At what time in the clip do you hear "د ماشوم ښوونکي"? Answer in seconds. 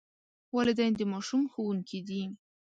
0.97-1.99